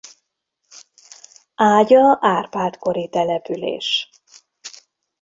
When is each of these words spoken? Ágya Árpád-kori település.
Ágya 1.55 2.17
Árpád-kori 2.21 3.09
település. 3.09 4.09